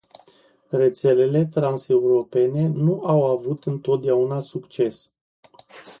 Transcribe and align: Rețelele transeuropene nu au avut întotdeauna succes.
Rețelele 0.69 1.45
transeuropene 1.45 2.67
nu 2.67 3.01
au 3.05 3.25
avut 3.25 3.63
întotdeauna 3.65 4.39
succes. 4.39 5.11